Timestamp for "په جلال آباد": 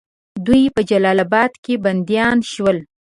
0.75-1.51